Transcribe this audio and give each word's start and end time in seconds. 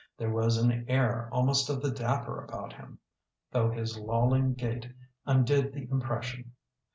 There 0.17 0.31
was 0.31 0.57
an 0.57 0.89
air 0.89 1.29
almost 1.31 1.69
of 1.69 1.79
the 1.79 1.91
dapper 1.91 2.43
about 2.43 2.73
him* 2.73 2.97
though 3.51 3.69
his 3.69 3.99
lolling 3.99 4.55
gait 4.55 4.89
undid 5.27 5.73
the 5.73 5.83
im 5.83 6.01
pression. 6.01 6.53